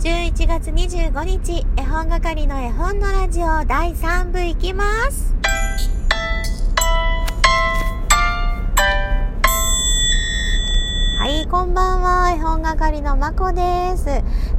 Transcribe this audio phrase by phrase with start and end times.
[0.00, 5.34] 11月25日、絵本係の絵本のラジオ第3部いきます。
[11.18, 12.30] はい、こんばんは。
[12.30, 14.06] 絵本係のまこです。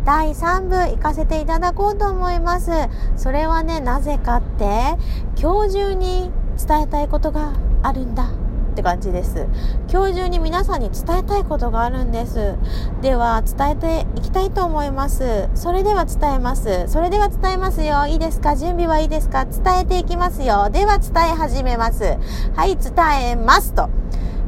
[0.05, 2.69] 第3部行かせていただこうと思います。
[3.17, 4.95] それはね、なぜかって、
[5.41, 8.40] 今日中に伝えたいことがあるんだ。
[8.71, 9.47] って感じです。
[9.91, 12.55] 今日中に皆さんに伝えたいことがあるんです。
[13.01, 15.49] では、伝えていきたいと思います。
[15.55, 16.87] それでは伝えます。
[16.87, 18.07] それでは伝えますよ。
[18.07, 18.55] いいですか？
[18.55, 19.45] 準備はいいですか？
[19.45, 20.69] 伝えていきますよ。
[20.69, 22.17] では、伝え始めます。
[22.55, 22.93] はい、伝
[23.31, 23.89] えますと。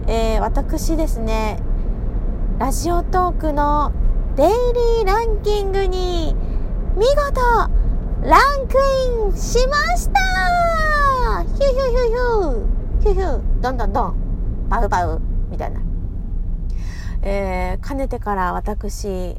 [0.08, 1.59] えー、私ですね、
[2.59, 3.92] ラジオトークの
[4.36, 6.36] デイリーランキングに
[6.95, 7.42] 見事
[8.22, 8.78] ランク
[9.28, 12.73] インしましたヒュヒュヒュヒュ
[13.04, 14.70] ヒューヒューどんどんどん。
[14.70, 15.22] バウバウ。
[15.50, 15.82] みたいな。
[17.22, 19.36] えー、かねてから私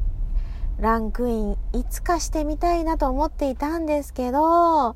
[0.77, 4.95] ランクインいつかしてみたいなと思っていたんですけど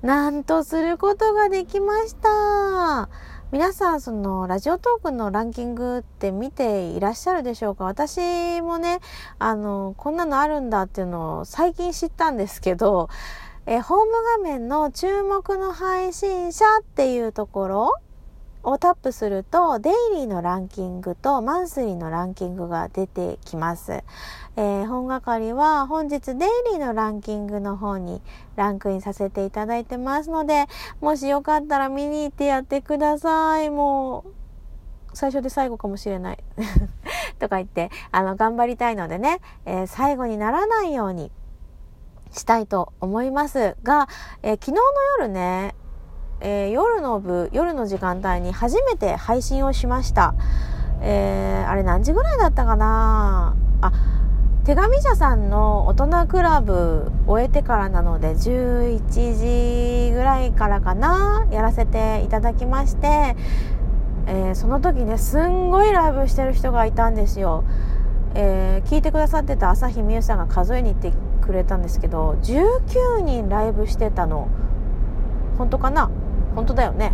[0.00, 3.10] なんとすることができました。
[3.52, 7.84] 皆さんそのラジオトークのランキングって見ていらっしゃるでしょうか？
[7.84, 9.00] 私もね
[9.38, 13.10] あのこんなのあるんだっていうのを最近知ったんですけど
[13.66, 17.94] えホーム画面の注目の配信者っていうところ
[18.66, 24.02] をタップすると、デイリーのランキングとマンスリーのランキングが出てきます。
[24.56, 28.20] えー、本係は本日デイリーのランキングの方に
[28.56, 30.66] ランクインさせていただいてますので、
[31.00, 33.70] もしよかったら見に行ってやってください。
[33.70, 34.32] もう、
[35.14, 36.38] 最初で最後かもしれない。
[37.38, 41.30] とか言って、あの、頑張りたいのでね、えー、最後にならないように
[42.32, 44.08] したいと思いますが、
[44.42, 44.82] えー、昨日の
[45.20, 45.76] 夜ね、
[46.40, 50.34] えー、夜の部、夜の時間帯に初めて配信をしました。
[51.00, 53.54] えー、あれ何時ぐらいだったかな？
[53.80, 53.92] あ、
[54.64, 61.46] 手紙社さんの大人クラブ終えてからなので11時ぐらいからかな？
[61.50, 63.36] やらせていただきまして、
[64.26, 67.64] えー、その時ねすんごいライブしてる人がいたんですよ。
[68.34, 74.48] えー、聞いてくださってた朝日美優さんが数えに行ってくれたんですけど19人ライブしてたの。
[75.56, 76.10] 本当かな？
[76.56, 77.12] 本当だよね。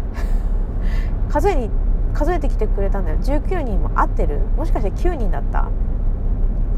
[1.29, 1.71] 数えに
[2.15, 3.19] 数えてきてくれたんだよ。
[3.19, 4.41] 19人も合ってる。
[4.57, 5.69] もしかして9人だった？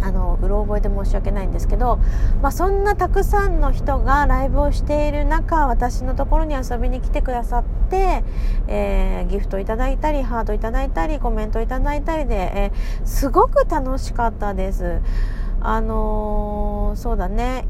[0.02, 1.98] あのうろ覚えで申し訳ないんですけど、
[2.42, 8.22] まあ、そんなたくさんの人がライブをしている中私のところに遊びに来てくださって、
[8.66, 15.00] えー、ギフトいただいたりハートいただいたりコメントいただいたりで、えー、すごく楽しかったです。
[15.62, 17.66] あのー、そうだね。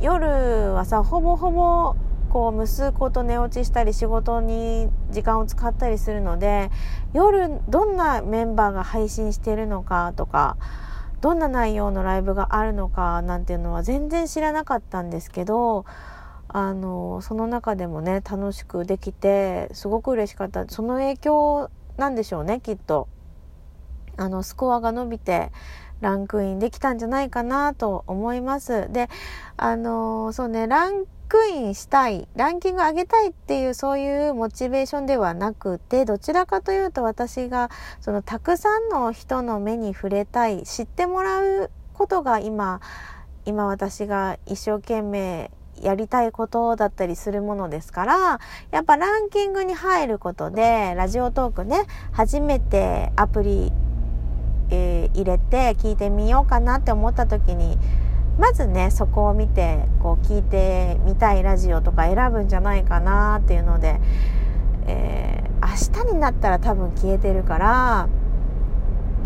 [0.00, 1.94] 夜はさほぼほぼ
[2.32, 6.70] こう息子と寝落ちしたり仕事に時間を使ったりするので
[7.12, 10.56] 夜どんなメンバーが配信してるのかとか
[11.20, 15.84] どんな内容のライブがあるのかなんていうのは全然知らなかったんですけど
[16.48, 20.66] あのその中でもね楽しくできてすごく嬉しかった。
[20.68, 23.08] その影響なんでしょうねきっと。
[24.16, 25.50] あのスコアが伸びて
[26.00, 28.92] ランクインできたんじゃないかなと思います。
[28.92, 29.08] で
[29.56, 37.70] あのそうねランクインしたいランキング上げたいっていうそういうモチベーションではなくてどちらかというと私が
[38.02, 42.82] そのたくさんの人の目に触れたい知ってもらうことが今
[43.46, 45.50] 今私が一生懸命
[45.80, 48.40] やりたいことだったりするものですから
[48.70, 53.72] やっぱランキングに入ることでラジオトークね初めてアプリ、
[54.68, 57.78] えー、入れて聞いてみようかなって思った時に
[58.42, 64.00] まずねそこを見てこう聞いてみたいラジオとか選ぶんじゃないかなっていうので、
[64.88, 68.08] えー、明日になったら多分消えてるから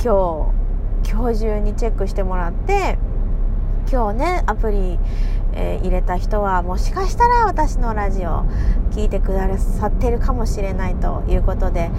[0.04, 0.52] 今
[1.02, 2.98] 日今日中にチェックしてもらって
[3.90, 4.98] 今日ねアプリ、
[5.54, 8.44] えー、入れた人はもしかしたら私のラジオ
[8.90, 11.90] 聞いてくださってるかもしれないということで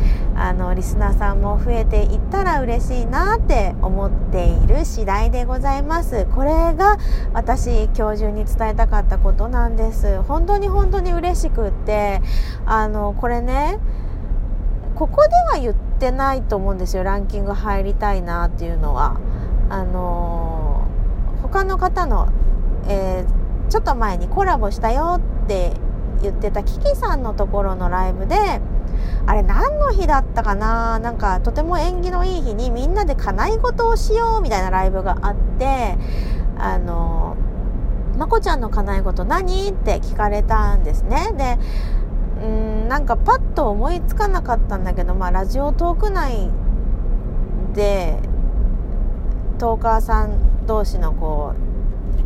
[0.48, 6.26] あのリスナーさんも増えていったら嬉しいなって思っている次第でございます。
[6.34, 6.98] これが
[7.34, 10.22] 私今日中に伝えたかったことなんです。
[10.22, 12.22] 本当に本当に嬉しくって
[12.66, 13.78] あのこれね
[14.96, 17.04] ここでは言ってないと思うんですよ。
[17.04, 19.18] ランキング入りたいなっていうのは。
[19.70, 20.88] あの
[21.42, 22.30] 他の方の、
[22.88, 25.74] えー、ちょっと前にコラボしたよって
[26.22, 28.62] 言ってたキキさんのところのライブで
[29.26, 31.00] あれ何の日だったかな？
[31.00, 35.98] なんかとても縁起のいい日にみんなで叶い事をしようみたいなライブがあって
[36.58, 37.36] あの
[38.18, 39.70] まこちゃんの叶い事何？
[39.70, 41.32] って聞かれたんですね。
[41.38, 41.58] で
[42.42, 46.50] うんなんかパッと思いつかなかったんだけど、まあ、ラジオトーク内
[47.74, 48.20] で
[49.58, 51.54] トーカーさん同士のこ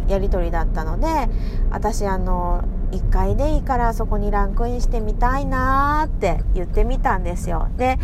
[0.07, 1.07] うやり取りだったので
[1.69, 7.69] 私あの1回でいいからそこにランクインしてみたいなーって言ってみたんですよ。
[7.77, 7.97] で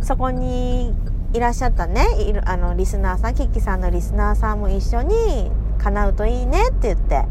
[0.00, 0.94] そこに
[1.32, 2.06] いらっしゃったね
[2.44, 5.50] あのリスナーさんキッキさんのリスナーさんも一緒に
[5.84, 7.26] 叶うといいねって言って、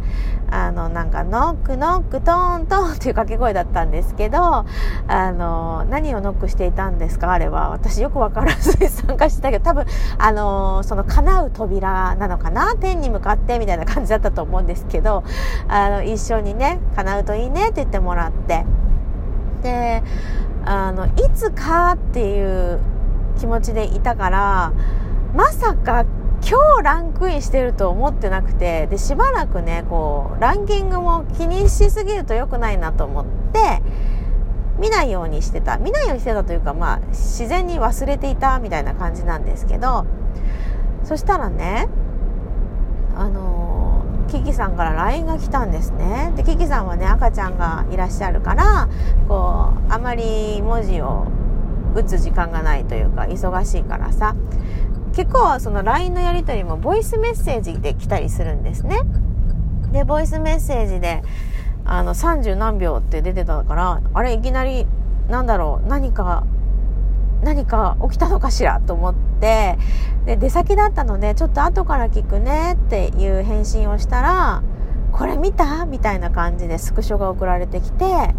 [0.52, 4.66] あの、なんか、ノックノックトントンっていう掛け声だったんですけど、
[5.08, 7.32] あの、何をノックしていたんですか？
[7.32, 7.72] あれは。
[7.72, 9.86] 私よくわからずに参加してたけど、多分、
[10.20, 12.76] あの、その叶う扉なのかな？
[12.76, 15.24] 天に向かってみたいな感じだったと思うんですけど、
[15.68, 18.66] あの、一緒にね、叶うといいねって言ってもらって、
[19.64, 20.04] で、
[20.66, 22.80] あの、いつかっていう
[23.40, 24.74] 気持ちでいたから、
[25.34, 26.06] まさか
[26.46, 33.82] 今日ランクインしてると思ってなくてでしばらくねこうランキングも気にしすぎると良くないなと思って
[34.80, 35.78] 見ないようにしてた。
[35.78, 40.06] 見ないようにしてたというかまあ自然に忘れていたみたいな感じなんですけど
[41.04, 41.88] そしたらね
[43.16, 46.34] あのキキさんから LINE が来たんですね。
[46.36, 48.90] でキキさんはね赤ちゃんがいらっしゃるから
[49.28, 51.28] こうあまり文字を
[51.96, 54.36] 打つ時間がないというか忙しいからさ
[55.14, 59.00] 結構その LINE のやり取りもボイスメッセージで来たりするんですね。
[59.92, 61.22] で、ボイスメッセージで、
[61.86, 64.88] あの、30何秒って出てたから、あれ、いきなり、
[65.30, 66.44] なんだろう、何か、
[67.44, 69.78] 何か起きたのかしらと思って、
[70.26, 74.64] で、出先だったので、ちょっと後から聞くねっていう返信をしたら、
[75.12, 75.86] これ見た？
[75.86, 78.34] みたいな感じでスクショが送られてきて、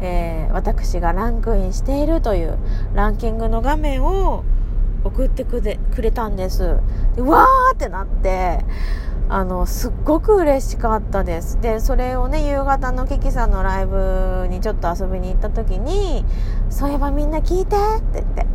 [0.00, 2.58] えー、私がランクインしているという
[2.92, 4.44] ランキングの画面を
[5.04, 6.78] 送ってくれくれたんです。
[7.16, 8.64] でわーってなって
[9.28, 11.60] あのすっごく嬉しかったです。
[11.60, 16.24] でそれをね夕方のキキさんのライブにちょっと遊びに行った時に
[16.68, 18.46] 「そういえばみんな聞いて」って言って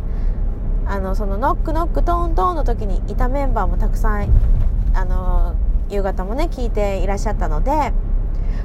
[0.86, 4.28] あのそのノックノックトントンの時にいたメンバーもたくさん
[4.94, 5.54] あの
[5.88, 7.92] 夕方もね聞いていらっしゃったので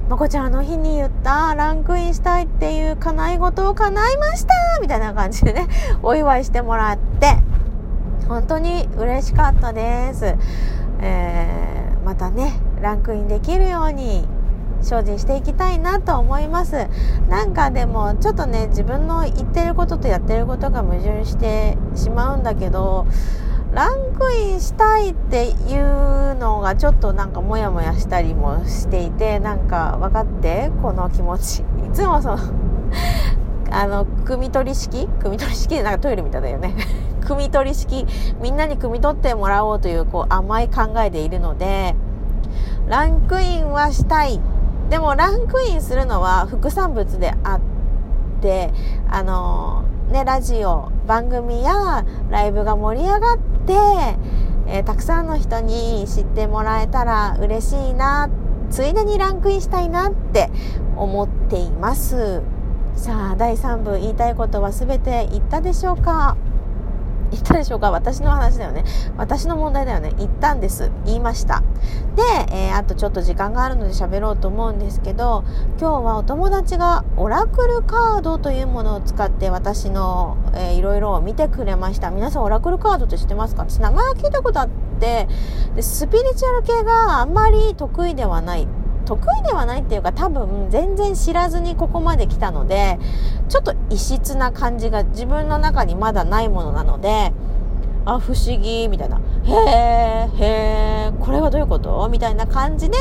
[0.10, 5.68] まこちゃんあの日に言ったランクインしたいっていう叶い事を叶いましたみたいな感じでね
[6.04, 7.38] お祝いしてもらって
[8.32, 10.36] 本当に嬉しかったです、
[11.02, 14.26] えー、またねランクインできるように
[14.82, 16.88] 精進していきたいなと思います。
[17.30, 23.06] なんかでもちょっとね自分の言ってることとやってることが矛盾してしまうんだけど
[23.74, 31.60] ランクインしたいっていうのがちょっとなんかモヤモヤしたりもしていてなんか分かってこの気持ち。
[31.60, 31.64] い
[31.94, 32.40] つもその
[33.70, 35.08] あの汲み取り式？
[35.20, 36.76] 汲み取り式でなんかトイレみたいだよね。
[37.32, 38.06] 汲み取り式
[38.42, 41.96] みんなに汲み取ってもらおうというこう甘い考えでいるので
[42.88, 44.42] ランクインはしたい。
[44.90, 47.62] でもランクインするのは副産物であっ
[48.42, 48.74] て
[49.10, 53.74] あのねラジオ番組やライブが盛り上がって、
[54.68, 58.30] えー、たくさんの人に知ってもらえたら嬉しいな
[58.70, 60.50] ついでにランクインしたいなって
[60.98, 62.42] 思っています。
[62.98, 66.36] さあ第3部言いたいことは全て言ったでしょうか？
[67.32, 67.92] 言ったでしょうか？
[67.92, 68.84] 私の話だよね。
[69.18, 70.14] 私の問題だよね。
[70.18, 70.92] 言ったんです。
[71.06, 71.64] 言いました。
[72.16, 75.44] で、えー、あとちょっと時間があるので喋ろうと思うんですけど、
[75.80, 82.12] 今日はお友達がオラクルカードというものを使って私の、えー、いろいろを見てくれました。
[82.12, 83.64] 皆さんオラクルカードって知ってますか？
[83.64, 84.70] 私名前は聞いたことあっ
[85.00, 85.28] て、
[85.76, 88.68] でスピリチュアル系があんまり得意ではない。
[89.06, 93.00] 得意ではないっていうか多分全然知らずにここまで来たので
[93.50, 97.34] ちょっと異質な感じが自分の中にまだないものなので
[98.06, 99.20] あ不思議みたいな。
[99.44, 100.46] へえへ
[101.10, 102.08] えこれはどういうこと？
[102.10, 102.98] みたいな感じで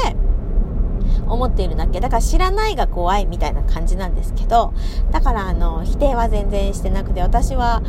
[1.26, 2.00] 思っているだけ。
[2.00, 4.74] だから知らないが怖いみたいな感じなんですけど
[5.10, 7.82] だからあの否定は全然してなくて私は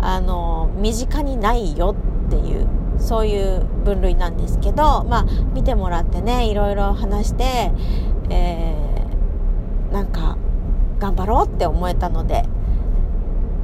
[0.00, 1.94] あの身近にないよ
[2.26, 2.66] っていう
[3.04, 7.70] そういう分類なんですけどまあ見てもらってねいろいろ話して、
[8.30, 10.38] えー、なんか
[10.98, 12.44] 頑張ろうって思えたので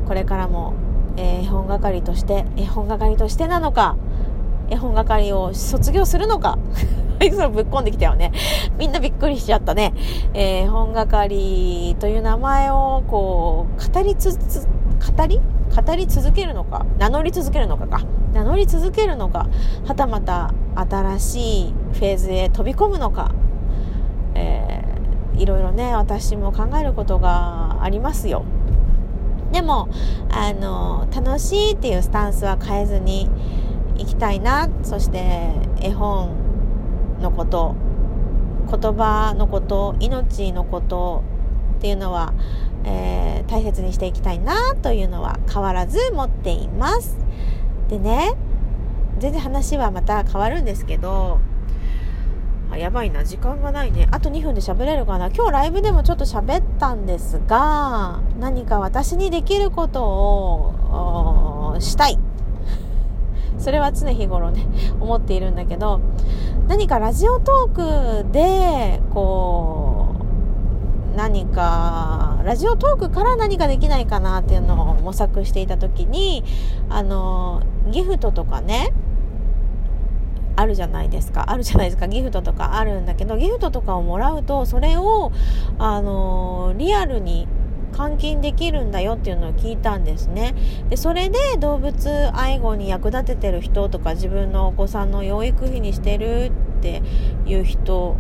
[0.07, 0.75] これからも、
[1.17, 3.97] 絵本係として絵本係としてなのか
[4.69, 6.59] 絵本係を卒業するのか
[7.33, 8.33] それぶっこんできたよね。
[8.79, 9.93] みんなびっくりしちゃったね。
[10.33, 14.67] え、本係という名前をこう、語りつつ、
[15.17, 15.39] 語り
[15.75, 18.03] 語り続けるのか、名乗り続けるのかか。
[18.33, 19.49] 名乗り続けるのか、
[19.87, 23.33] はたまた新しいフェーズへ飛び込むのか、
[24.35, 28.45] えー、いろいろね、私も考えることがありますよ。
[29.53, 29.89] でも、
[30.31, 33.29] あの、楽しいっていうスタンスは変えずに
[33.97, 34.69] いきたいな。
[34.83, 36.31] そして、絵本
[37.21, 37.75] のこと、
[38.71, 41.25] 言葉のこと、命のこと
[41.81, 42.35] っていうのは、
[42.85, 47.17] えー、大切にしていきたいなというのは変わらず持っています。
[47.89, 48.35] でね、
[49.19, 51.41] 全然話はまた変わるんですけど、
[52.71, 53.25] あやばいな。
[53.25, 54.09] 時間がないね。
[54.11, 55.31] あと2分で喋れるかな。
[55.31, 62.19] 今日ライブでもちょっと喋ったんですが何か私にできることをしたい。
[63.57, 64.67] それは常日頃ね
[65.01, 66.01] 思っているんだけど
[66.69, 69.90] 何かラジオトークでこう
[71.17, 76.45] 何かラジオトークから何かできないかなっていうのを模索していた時に
[76.89, 78.93] あのギフトとかね
[80.57, 81.51] あるじゃないですか。
[81.51, 82.07] あるじゃないですか。
[82.07, 85.33] ギフトとかあるんだけどギフトとかをもらうとそれを
[85.79, 87.49] あのリアルに
[87.93, 90.55] 換金できるんだよっていうのを聞いたんですね。
[90.91, 97.03] でそれで動物愛護に役立ててる人とか自分のお子さんの養育費にしてるって
[97.47, 98.17] いう人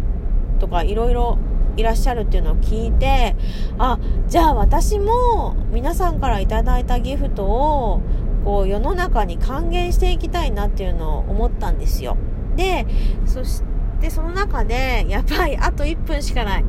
[0.59, 1.38] とかいろいろ
[1.77, 3.37] いらっしゃるっていうのを聞いて
[3.79, 3.99] あ
[4.29, 8.00] じゃあ私も皆さんから頂いたギフトを
[8.45, 12.17] こう世の中に還元していきたいなっていうのを思ったんですよ。
[12.57, 12.87] で
[13.27, 13.62] そし
[14.00, 16.65] てその中でやばいあと1分しかない。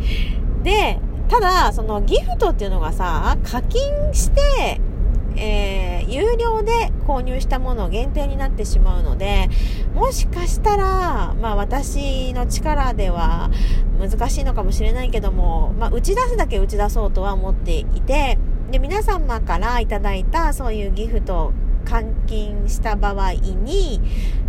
[0.64, 4.82] でただそのギフトっていうのがさ課金して
[5.38, 9.50] えー、有料で購入したもの限定になってしまうので
[9.96, 13.50] もしかしたら、まあ、私の力では
[14.00, 18.38] 難しいのかもしれないけども、まあ、打ち出すだけ打ち出そうとは思っていて
[18.72, 21.54] で皆様からいただいたそういうギフト
[21.86, 24.00] 換金した場合に、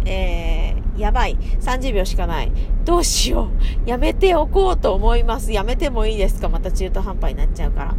[0.05, 1.37] えー、やばい。
[1.61, 2.53] 30秒しかない。
[2.85, 3.49] どうしよ
[3.87, 3.89] う。
[3.89, 5.51] やめておこうと思います。
[5.51, 6.49] やめてもいいですか？
[6.49, 7.95] また中途半端になっちゃうから。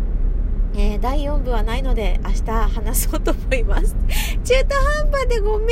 [0.75, 3.95] えー、第4部はないので明日話そうと思います。
[4.43, 5.67] 中途半端でごめん。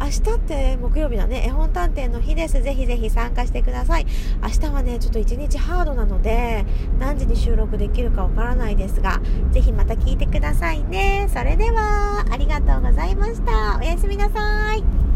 [0.00, 1.44] 明日って木曜日だね。
[1.46, 2.62] 絵本探偵の日です。
[2.62, 4.06] ぜひぜひ参加してください。
[4.42, 6.64] 明日はね、ちょっと一日ハードなので、
[6.98, 11.28] 何時に収録できるかわからないですが、ぜひまた聞いてくださいね。
[11.34, 13.78] それでは、ありがとうございました。
[13.78, 15.07] おやすみなさい。